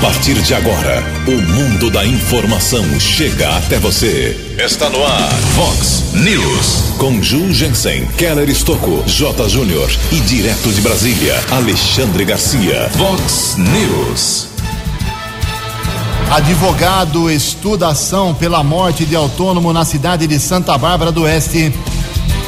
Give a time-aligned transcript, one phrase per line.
[0.00, 4.54] partir de agora, o mundo da informação chega até você.
[4.58, 6.94] Está no ar, Fox News.
[6.98, 9.48] Com Ju Jensen, Keller Estocco, J.
[9.48, 12.90] Júnior e direto de Brasília, Alexandre Garcia.
[12.96, 14.48] Fox News.
[16.30, 21.72] Advogado estuda ação pela morte de autônomo na cidade de Santa Bárbara do Oeste.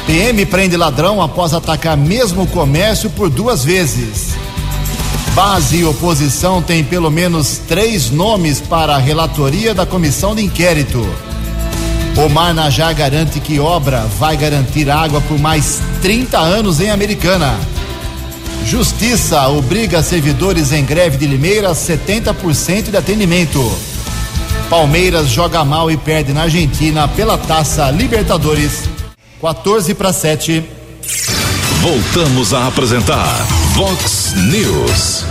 [0.07, 4.46] PM prende ladrão após atacar mesmo comércio por duas vezes.
[5.37, 11.07] Base e oposição têm pelo menos três nomes para a relatoria da comissão de inquérito.
[12.17, 17.55] Omar Najá garante que obra vai garantir água por mais 30 anos em Americana.
[18.65, 23.61] Justiça obriga servidores em greve de Limeira a 70% de atendimento.
[24.71, 28.85] Palmeiras joga mal e perde na Argentina pela Taça Libertadores.
[29.43, 30.65] 14 para 7.
[31.83, 35.25] Voltamos a apresentar Vox News.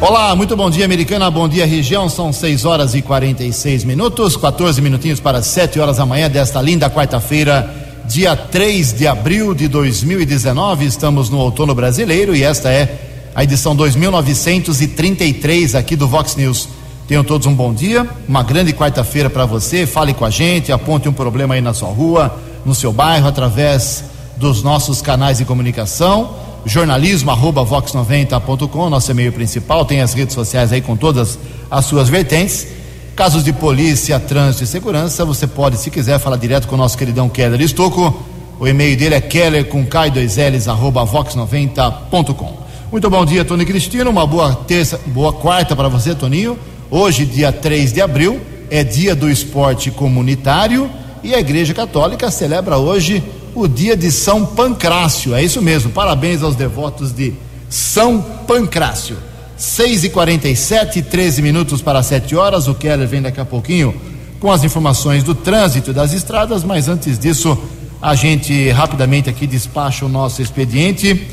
[0.00, 1.28] Olá, muito bom dia, Americana.
[1.28, 2.08] Bom dia, região.
[2.08, 6.88] São 6 horas e 46 minutos, 14 minutinhos para 7 horas da manhã desta linda
[6.88, 7.68] quarta-feira,
[8.04, 10.86] dia 3 de abril de 2019.
[10.86, 12.96] Estamos no outono brasileiro e esta é
[13.34, 16.68] a edição 2933 aqui do Vox News.
[17.08, 19.84] Tenham todos um bom dia, uma grande quarta-feira para você.
[19.84, 24.04] Fale com a gente, aponte um problema aí na sua rua, no seu bairro, através
[24.36, 30.72] dos nossos canais de comunicação jornalismo arroba vox90.com, nosso e-mail principal, tem as redes sociais
[30.72, 31.38] aí com todas
[31.70, 32.66] as suas vertentes.
[33.14, 36.98] Casos de polícia, trânsito e segurança, você pode, se quiser, falar direto com o nosso
[36.98, 38.26] queridão Keller Estocco.
[38.58, 42.56] O e-mail dele é keller com K2Ls arroba vox90.com.
[42.90, 44.10] Muito bom dia, Tony Cristino.
[44.10, 46.58] Uma boa terça, boa quarta para você, Toninho.
[46.90, 50.90] Hoje, dia 3 de abril, é dia do esporte comunitário
[51.22, 53.22] e a Igreja Católica celebra hoje
[53.56, 55.34] o dia de São Pancrácio.
[55.34, 55.90] É isso mesmo.
[55.90, 57.32] Parabéns aos devotos de
[57.70, 59.16] São Pancrácio.
[59.56, 62.68] 6 e 47 13 minutos para 7 horas.
[62.68, 63.94] O Keller vem daqui a pouquinho
[64.38, 67.56] com as informações do trânsito das estradas, mas antes disso,
[68.02, 71.26] a gente rapidamente aqui despacha o nosso expediente.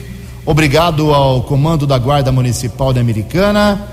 [0.45, 3.85] Obrigado ao comando da Guarda Municipal da Americana,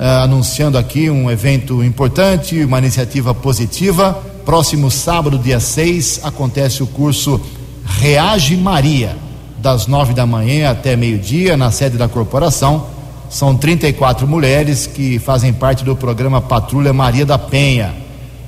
[0.00, 4.18] eh, anunciando aqui um evento importante, uma iniciativa positiva.
[4.46, 7.40] Próximo sábado, dia 6, acontece o curso
[7.84, 9.16] Reage Maria,
[9.58, 12.86] das nove da manhã até meio-dia, na sede da corporação.
[13.30, 17.94] São 34 mulheres que fazem parte do programa Patrulha Maria da Penha.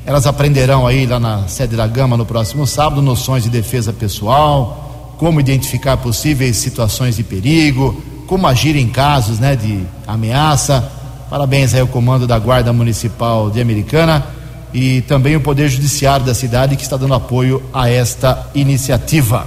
[0.04, 5.14] Elas aprenderão aí lá na sede da Gama no próximo sábado noções de defesa pessoal,
[5.18, 10.92] como identificar possíveis situações de perigo, como agir em casos né, de ameaça.
[11.28, 14.35] Parabéns aí ao comando da Guarda Municipal de Americana
[14.72, 19.46] e também o Poder Judiciário da cidade que está dando apoio a esta iniciativa.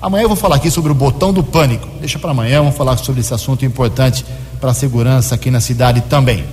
[0.00, 1.88] Amanhã eu vou falar aqui sobre o botão do pânico.
[1.98, 4.24] Deixa para amanhã, vamos falar sobre esse assunto importante
[4.60, 6.44] para a segurança aqui na cidade também.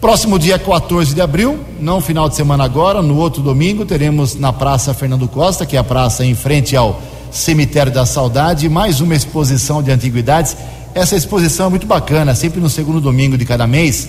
[0.00, 4.50] Próximo dia 14 de abril, não final de semana agora, no outro domingo, teremos na
[4.50, 9.14] Praça Fernando Costa, que é a praça em frente ao Cemitério da Saudade, mais uma
[9.14, 10.56] exposição de antiguidades.
[10.94, 14.08] Essa exposição é muito bacana, sempre no segundo domingo de cada mês.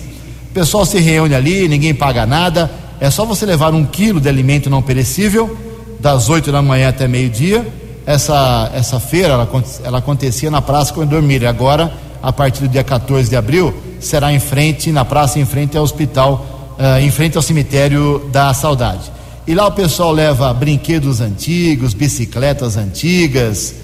[0.50, 2.70] O pessoal se reúne ali, ninguém paga nada
[3.02, 5.58] é só você levar um quilo de alimento não perecível,
[5.98, 7.66] das 8 da manhã até meio-dia.
[8.06, 9.50] Essa, essa feira ela,
[9.82, 11.50] ela acontecia na Praça Corredor Mira.
[11.50, 11.92] Agora,
[12.22, 15.82] a partir do dia 14 de abril, será em frente, na praça, em frente ao
[15.82, 19.10] hospital, uh, em frente ao cemitério da Saudade.
[19.48, 23.74] E lá o pessoal leva brinquedos antigos, bicicletas antigas,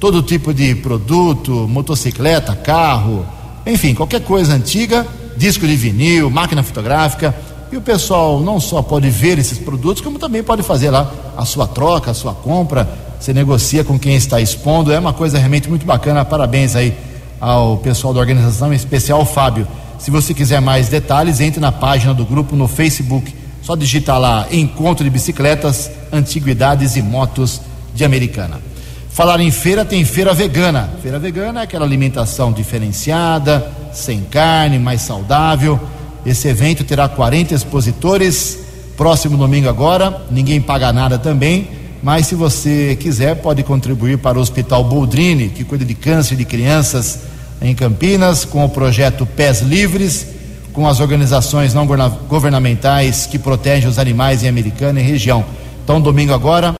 [0.00, 3.26] todo tipo de produto, motocicleta, carro,
[3.66, 5.06] enfim, qualquer coisa antiga,
[5.36, 7.34] disco de vinil, máquina fotográfica
[7.72, 11.44] e o pessoal não só pode ver esses produtos, como também pode fazer lá a
[11.46, 12.86] sua troca, a sua compra.
[13.18, 14.92] Você negocia com quem está expondo.
[14.92, 16.22] É uma coisa realmente muito bacana.
[16.22, 16.94] Parabéns aí
[17.40, 19.66] ao pessoal da organização, em especial ao Fábio.
[19.98, 23.34] Se você quiser mais detalhes, entre na página do grupo no Facebook.
[23.62, 27.60] Só digitar lá Encontro de Bicicletas, Antiguidades e Motos
[27.94, 28.60] de Americana.
[29.08, 30.90] Falar em feira, tem feira vegana.
[31.00, 35.78] Feira vegana é aquela alimentação diferenciada, sem carne, mais saudável.
[36.24, 38.58] Esse evento terá 40 expositores.
[38.96, 41.68] Próximo domingo agora, ninguém paga nada também,
[42.02, 46.44] mas se você quiser, pode contribuir para o Hospital Boldrini, que cuida de câncer de
[46.44, 47.20] crianças
[47.60, 50.26] em Campinas, com o projeto Pés Livres,
[50.72, 51.86] com as organizações não
[52.28, 55.44] governamentais que protegem os animais em Americana e região.
[55.82, 56.74] Então, domingo agora,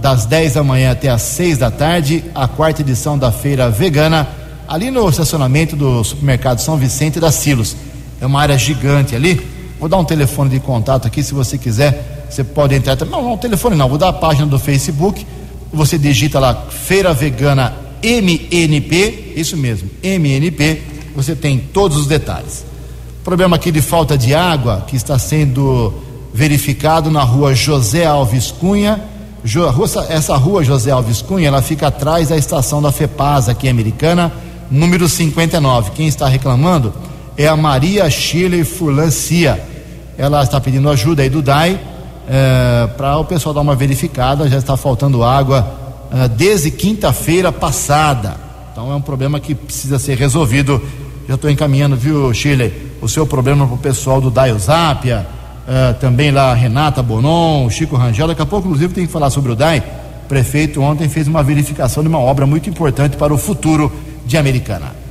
[0.00, 4.28] das 10 da manhã até as 6 da tarde, a quarta edição da feira vegana,
[4.66, 7.76] ali no estacionamento do supermercado São Vicente da Silos
[8.20, 9.40] é uma área gigante ali.
[9.78, 12.96] Vou dar um telefone de contato aqui, se você quiser, você pode entrar.
[13.06, 15.26] Não, não, telefone não, vou dar a página do Facebook.
[15.72, 20.82] Você digita lá Feira Vegana MNP, isso mesmo, MNP,
[21.14, 22.64] você tem todos os detalhes.
[23.24, 25.92] Problema aqui de falta de água que está sendo
[26.32, 29.00] verificado na rua José Alves Cunha.
[30.08, 34.32] Essa rua José Alves Cunha, ela fica atrás da estação da FEPAS aqui americana,
[34.70, 35.90] número 59.
[35.92, 36.92] Quem está reclamando
[37.38, 39.62] é a Maria Shirley Furlancia.
[40.18, 41.80] Ela está pedindo ajuda aí do DAI
[42.28, 44.48] é, para o pessoal dar uma verificada.
[44.48, 45.64] Já está faltando água
[46.12, 48.36] é, desde quinta-feira passada.
[48.72, 50.82] Então é um problema que precisa ser resolvido.
[51.28, 55.24] Já estou encaminhando, viu, Shirley, o seu problema para o pessoal do DAI Zápia
[55.68, 58.26] uh, também lá Renata Bonon, Chico Rangel.
[58.26, 59.82] Daqui a pouco, inclusive, tem que falar sobre o DAI.
[60.24, 63.92] O prefeito ontem fez uma verificação de uma obra muito importante para o futuro
[64.26, 65.07] de Americana.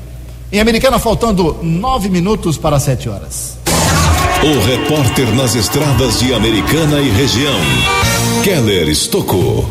[0.50, 3.60] Em Americana, faltando nove minutos para sete horas.
[4.42, 7.60] O repórter nas estradas de Americana e região,
[8.46, 9.70] Keller Estocou.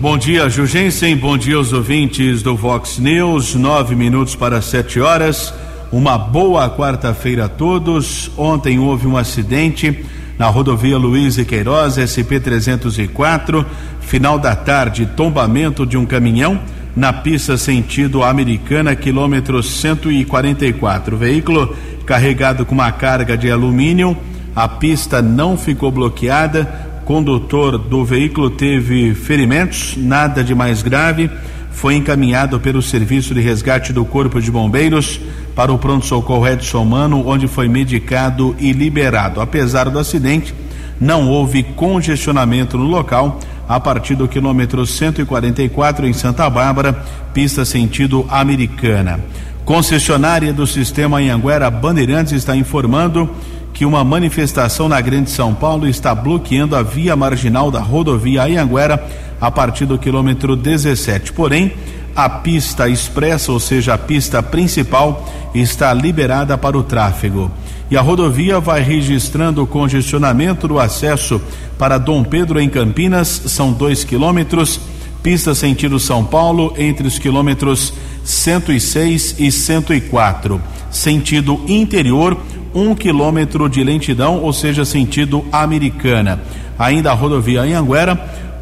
[0.00, 1.14] Bom dia, Jugensen.
[1.14, 3.54] Bom dia aos ouvintes do Vox News.
[3.54, 5.52] Nove minutos para sete horas.
[5.92, 8.30] Uma boa quarta-feira a todos.
[8.34, 10.06] Ontem houve um acidente
[10.38, 13.64] na rodovia Luiz e Queiroz, SP 304,
[14.00, 16.58] final da tarde, tombamento de um caminhão
[16.96, 21.16] na pista sentido americana, quilômetro 144.
[21.16, 21.76] Veículo
[22.06, 24.16] carregado com uma carga de alumínio,
[24.54, 26.64] a pista não ficou bloqueada,
[27.04, 31.30] condutor do veículo teve ferimentos, nada de mais grave,
[31.72, 35.20] foi encaminhado pelo serviço de resgate do Corpo de Bombeiros
[35.56, 39.40] para o pronto-socorro Edson Mano, onde foi medicado e liberado.
[39.40, 40.54] Apesar do acidente,
[41.00, 46.92] não houve congestionamento no local a partir do quilômetro 144 em Santa Bárbara,
[47.32, 49.20] pista sentido americana.
[49.64, 53.30] Concessionária do sistema Anhanguera Bandeirantes está informando
[53.72, 59.04] que uma manifestação na Grande São Paulo está bloqueando a via marginal da rodovia Anhanguera
[59.40, 61.32] a partir do quilômetro 17.
[61.32, 61.72] Porém,
[62.14, 67.50] a pista expressa, ou seja, a pista principal, está liberada para o tráfego.
[67.90, 71.40] E a rodovia vai registrando congestionamento do acesso
[71.78, 74.80] para Dom Pedro em Campinas, são dois quilômetros.
[75.22, 77.92] Pista sentido São Paulo, entre os quilômetros
[78.24, 80.60] 106 e 104.
[80.90, 82.36] Sentido interior,
[82.74, 86.40] um quilômetro de lentidão, ou seja, sentido americana.
[86.78, 88.16] Ainda a rodovia Anhanguera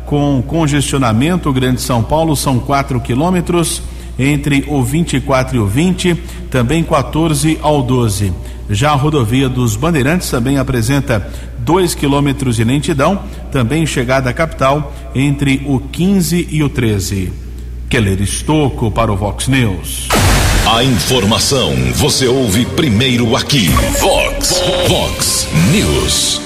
[0.05, 1.53] com congestionamento.
[1.53, 3.83] Grande São Paulo são 4 quilômetros
[4.19, 6.15] entre o 24 e o 20,
[6.51, 8.33] também 14 ao 12.
[8.71, 11.27] Já a rodovia dos Bandeirantes também apresenta
[11.59, 17.33] 2 quilômetros de lentidão, também chegada à capital entre o 15 e o 13.
[17.89, 20.09] Keller Estocco para o Vox News.
[20.65, 23.69] A informação você ouve primeiro aqui.
[24.01, 26.41] Vox, Vox News.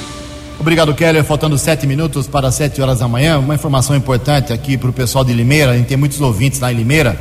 [0.59, 1.23] Obrigado, Keller.
[1.23, 3.39] Faltando sete minutos para sete horas da manhã.
[3.39, 5.73] Uma informação importante aqui para o pessoal de Limeira.
[5.73, 7.17] A gente tem muitos ouvintes lá em Limeira.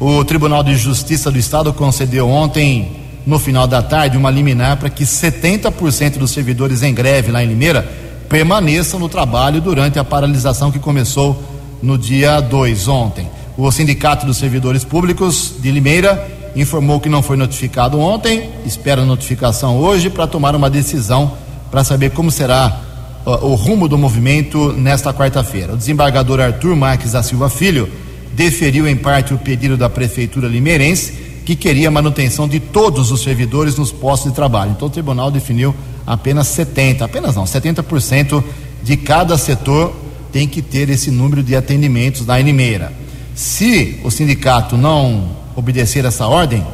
[0.00, 2.90] O Tribunal de Justiça do Estado concedeu ontem,
[3.26, 7.46] no final da tarde, uma liminar para que 70% dos servidores em greve lá em
[7.46, 7.86] Limeira
[8.26, 11.38] permaneçam no trabalho durante a paralisação que começou
[11.82, 13.28] no dia 2, ontem.
[13.58, 16.26] O Sindicato dos Servidores Públicos de Limeira
[16.56, 21.32] informou que não foi notificado ontem, espera notificação hoje para tomar uma decisão
[21.70, 22.80] para saber como será
[23.26, 25.74] o rumo do movimento nesta quarta-feira.
[25.74, 27.86] O desembargador Arthur Marques da Silva Filho
[28.34, 33.22] deferiu em parte o pedido da prefeitura limeirense que queria a manutenção de todos os
[33.22, 34.72] servidores nos postos de trabalho.
[34.72, 35.74] Então o tribunal definiu
[36.06, 38.42] apenas 70, apenas não, 70%
[38.82, 39.94] de cada setor
[40.32, 42.92] tem que ter esse número de atendimentos na Limeira.
[43.34, 46.64] Se o sindicato não obedecer essa ordem,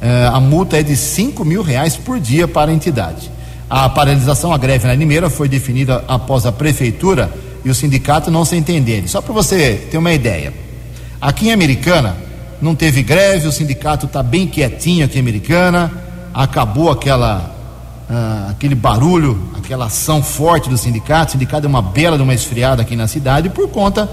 [0.00, 3.30] eh, a multa é de 5 mil reais por dia para a entidade.
[3.68, 7.32] A paralisação, a greve na Limeira foi definida após a prefeitura
[7.64, 9.06] e o sindicato não se entenderem.
[9.06, 10.52] Só para você ter uma ideia.
[11.22, 12.16] Aqui em Americana
[12.60, 15.92] não teve greve, o sindicato está bem quietinho aqui em Americana,
[16.34, 17.54] acabou aquela
[18.10, 21.28] uh, aquele barulho, aquela ação forte do sindicato.
[21.28, 24.10] O sindicato é uma bela de uma esfriada aqui na cidade por conta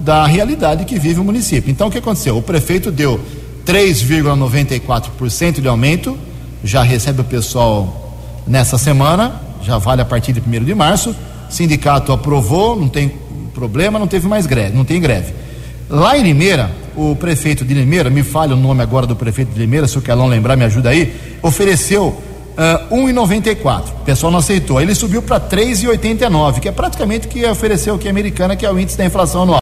[0.00, 1.70] da realidade que vive o município.
[1.70, 2.36] Então o que aconteceu?
[2.36, 3.20] O prefeito deu
[3.64, 6.18] 3,94% de aumento,
[6.64, 11.14] já recebe o pessoal nessa semana, já vale a partir de 1 de março.
[11.48, 13.12] Sindicato aprovou, não tem
[13.54, 15.46] problema, não teve mais greve, não tem greve.
[15.90, 19.58] Lá em Limeira, o prefeito de Limeira, me falha o nome agora do prefeito de
[19.58, 23.84] Limeira, se o Kelão lembrar, me ajuda aí, ofereceu uh, 1,94.
[24.00, 24.76] O pessoal não aceitou.
[24.76, 28.66] Aí ele subiu para 3,89, que é praticamente o que ofereceu aqui a americana, que
[28.66, 29.60] é o índice da inflação anual.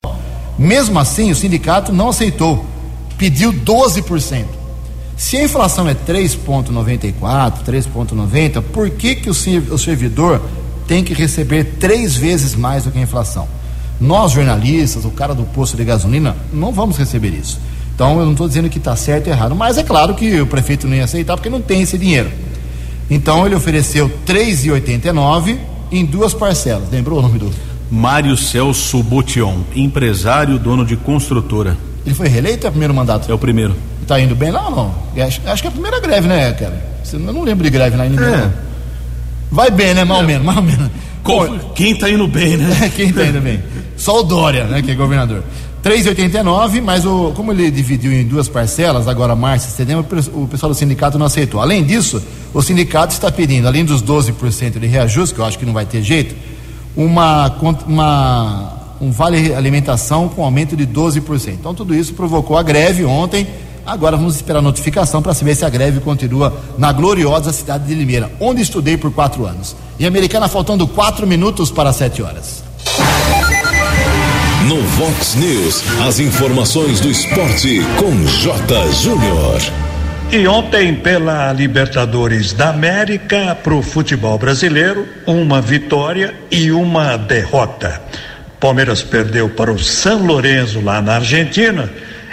[0.59, 2.67] Mesmo assim, o sindicato não aceitou,
[3.17, 4.47] pediu 12%.
[5.17, 10.43] Se a inflação é 3,94, 3,90, por que, que o, o servidor
[10.89, 13.47] tem que receber três vezes mais do que a inflação?
[14.01, 17.59] Nós, jornalistas, o cara do posto de gasolina, não vamos receber isso.
[17.95, 20.47] Então, eu não estou dizendo que está certo ou errado, mas é claro que o
[20.47, 22.31] prefeito não ia aceitar porque não tem esse dinheiro.
[23.09, 25.59] Então ele ofereceu 3,89
[25.93, 26.91] em duas parcelas.
[26.91, 27.51] Lembrou o nome do?
[27.91, 31.77] Mário Celso Botion, empresário, dono de construtora.
[32.05, 33.31] Ele foi reeleito ou é o primeiro mandato?
[33.31, 33.77] É o primeiro.
[34.07, 35.25] Tá indo bem lá ou não?
[35.25, 36.85] Acho, acho que é a primeira greve, né, cara?
[37.13, 38.27] Eu não lembro de greve lá em ninguém.
[38.27, 38.51] É.
[39.51, 40.05] Vai bem, né?
[40.05, 40.65] Mais ou menos, mais ou
[41.75, 42.91] Quem tá indo bem, né?
[42.95, 43.63] Quem tá indo bem?
[43.97, 45.43] Só o Dória, né, que é governador.
[45.83, 50.05] 3,89, mas o, como ele dividiu em duas parcelas, agora março e setembro,
[50.35, 51.61] o pessoal do sindicato não aceitou.
[51.61, 52.21] Além disso,
[52.53, 55.87] o sindicato está pedindo, além dos 12% de reajuste, que eu acho que não vai
[55.87, 56.35] ter jeito,
[56.97, 57.57] uma,
[57.87, 61.51] uma, um vale alimentação com aumento de 12%.
[61.51, 63.47] Então, tudo isso provocou a greve ontem.
[63.87, 67.95] Agora vamos esperar a notificação para saber se a greve continua na gloriosa cidade de
[67.95, 69.77] Limeira, onde estudei por quatro anos.
[69.97, 72.65] E Americana faltando quatro minutos para sete horas.
[74.67, 78.93] No Vox News, as informações do esporte com J.
[78.93, 79.61] Júnior.
[80.33, 88.03] E ontem, pela Libertadores da América, para o futebol brasileiro, uma vitória e uma derrota.
[88.59, 91.89] Palmeiras perdeu para o São Lourenço lá na Argentina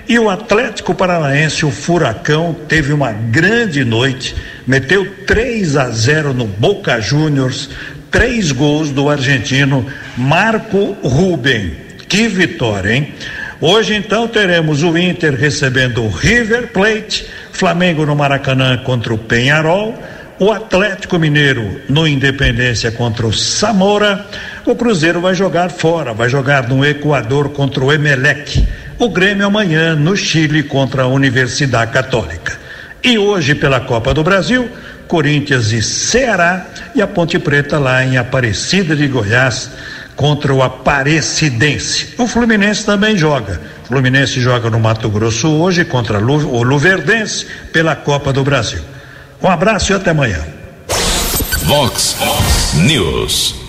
[0.07, 4.35] e o Atlético Paranaense, o Furacão, teve uma grande noite,
[4.67, 7.69] meteu 3 a 0 no Boca Juniors,
[8.11, 9.85] três gols do argentino
[10.17, 11.75] Marco Ruben.
[12.07, 13.13] Que vitória, hein?
[13.61, 19.97] Hoje então teremos o Inter recebendo o River Plate, Flamengo no Maracanã contra o Penharol,
[20.37, 24.27] o Atlético Mineiro no Independência contra o Samora,
[24.65, 28.67] o Cruzeiro vai jogar fora, vai jogar no Equador contra o Emelec
[28.99, 32.57] o Grêmio amanhã no Chile contra a Universidade Católica.
[33.03, 34.69] E hoje pela Copa do Brasil,
[35.07, 39.69] Corinthians e Ceará e a Ponte Preta lá em Aparecida de Goiás
[40.15, 42.13] contra o Aparecidense.
[42.17, 43.59] O Fluminense também joga.
[43.83, 48.81] O Fluminense joga no Mato Grosso hoje contra o Luverdense pela Copa do Brasil.
[49.41, 50.39] Um abraço e até amanhã.
[51.65, 52.15] Vox
[52.75, 53.62] News.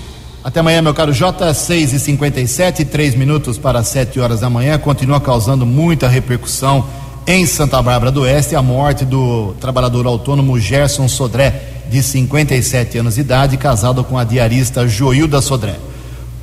[0.44, 4.76] Até amanhã, meu caro J, 6 e 57 três minutos para 7 horas da manhã.
[4.76, 6.84] Continua causando muita repercussão
[7.26, 13.14] em Santa Bárbara do Oeste a morte do trabalhador autônomo Gerson Sodré, de 57 anos
[13.14, 15.76] de idade, casado com a diarista Joilda Sodré.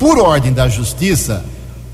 [0.00, 1.44] Por ordem da justiça,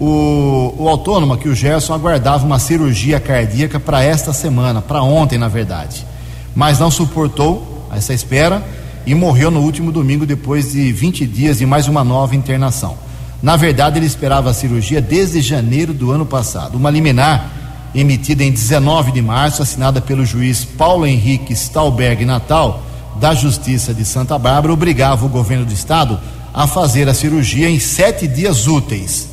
[0.01, 5.37] o, o autônomo, que o Gerson, aguardava uma cirurgia cardíaca para esta semana, para ontem,
[5.37, 6.07] na verdade.
[6.55, 8.63] Mas não suportou essa espera
[9.09, 12.95] e morreu no último domingo depois de 20 dias de mais uma nova internação.
[13.43, 16.77] Na verdade, ele esperava a cirurgia desde janeiro do ano passado.
[16.77, 17.51] Uma liminar
[17.95, 22.83] emitida em 19 de março, assinada pelo juiz Paulo Henrique Stalberg Natal,
[23.19, 26.21] da Justiça de Santa Bárbara, obrigava o governo do estado
[26.53, 29.27] a fazer a cirurgia em sete dias úteis.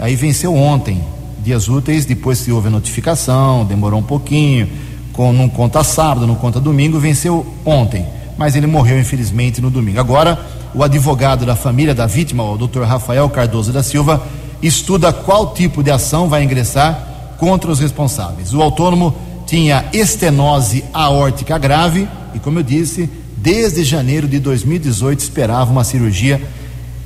[0.00, 1.00] Aí venceu ontem,
[1.44, 4.68] dias úteis, depois que houve a notificação, demorou um pouquinho,
[5.12, 8.04] com, não conta sábado, não conta domingo, venceu ontem
[8.42, 10.00] mas ele morreu infelizmente no domingo.
[10.00, 10.36] Agora,
[10.74, 12.82] o advogado da família da vítima, o Dr.
[12.82, 14.20] Rafael Cardoso da Silva,
[14.60, 18.52] estuda qual tipo de ação vai ingressar contra os responsáveis.
[18.52, 19.14] O autônomo
[19.46, 26.42] tinha estenose aórtica grave e, como eu disse, desde janeiro de 2018 esperava uma cirurgia.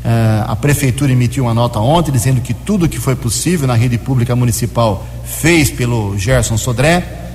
[0.02, 3.98] Uh, a prefeitura emitiu uma nota ontem dizendo que tudo que foi possível na rede
[3.98, 7.25] pública municipal fez pelo Gerson Sodré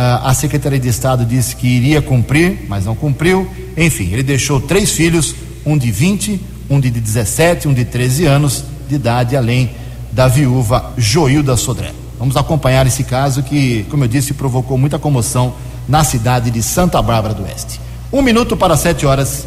[0.00, 3.48] a Secretaria de Estado disse que iria cumprir, mas não cumpriu.
[3.76, 5.34] Enfim, ele deixou três filhos,
[5.66, 6.40] um de 20,
[6.70, 9.70] um de 17, um de 13 anos de idade, além
[10.12, 11.92] da viúva Joilda Sodré.
[12.18, 15.54] Vamos acompanhar esse caso que, como eu disse, provocou muita comoção
[15.88, 17.80] na cidade de Santa Bárbara do Oeste.
[18.12, 19.46] Um minuto para sete horas.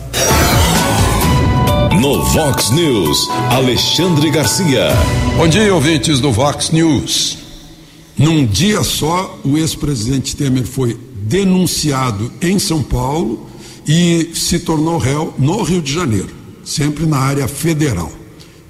[1.99, 4.89] No Vox News, Alexandre Garcia.
[5.37, 7.40] Bom dia, ouvintes do Vox News.
[8.21, 13.47] Num dia só, o ex-presidente Temer foi denunciado em São Paulo
[13.87, 16.29] e se tornou réu no Rio de Janeiro,
[16.63, 18.11] sempre na área federal.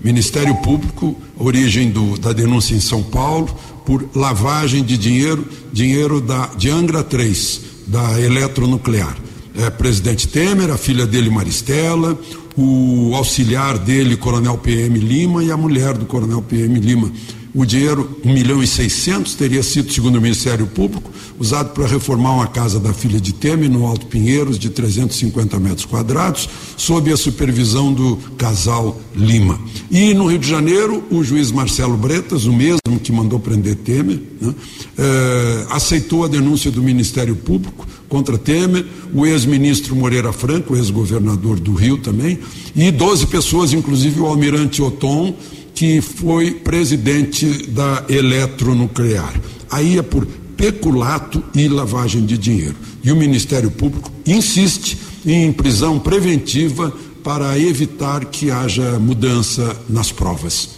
[0.01, 3.53] Ministério Público, origem do, da denúncia em São Paulo,
[3.85, 9.17] por lavagem de dinheiro, dinheiro da, de Angra 3, da eletronuclear.
[9.53, 12.17] É, presidente Temer, a filha dele Maristela,
[12.55, 17.11] o auxiliar dele, Coronel PM Lima, e a mulher do Coronel PM Lima,
[17.53, 22.33] o dinheiro, 1 milhão e 600, teria sido, segundo o Ministério Público, usado para reformar
[22.33, 27.17] uma casa da filha de Temer, no Alto Pinheiros, de 350 metros quadrados, sob a
[27.17, 29.59] supervisão do casal Lima.
[29.89, 34.19] E no Rio de Janeiro, o juiz Marcelo Bretas, o mesmo que mandou prender Temer,
[34.39, 34.55] né,
[34.97, 41.73] eh, aceitou a denúncia do Ministério Público contra Temer, o ex-ministro Moreira Franco, ex-governador do
[41.73, 42.39] Rio também,
[42.75, 45.35] e 12 pessoas, inclusive o almirante Oton,
[45.81, 49.33] que foi presidente da Eletronuclear.
[49.67, 52.75] Aí é por peculato e lavagem de dinheiro.
[53.03, 54.95] E o Ministério Público insiste
[55.25, 60.69] em prisão preventiva para evitar que haja mudança nas provas.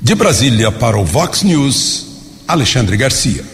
[0.00, 2.06] De Brasília para o Vox News,
[2.46, 3.44] Alexandre Garcia.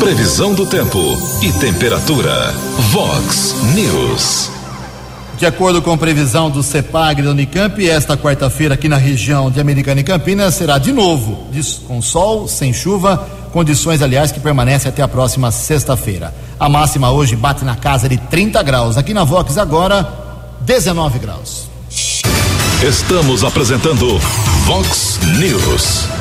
[0.00, 0.98] Previsão do tempo
[1.40, 2.52] e temperatura.
[2.92, 4.59] Vox News.
[5.40, 10.02] De acordo com previsão do CEPAG da Unicamp, esta quarta-feira aqui na região de Americana
[10.02, 11.46] e Campinas será de novo
[11.88, 16.34] com sol, sem chuva, condições, aliás, que permanecem até a próxima sexta-feira.
[16.58, 18.98] A máxima hoje bate na casa de 30 graus.
[18.98, 20.06] Aqui na Vox agora,
[20.60, 21.70] 19 graus.
[22.82, 24.18] Estamos apresentando
[24.66, 26.19] Vox News.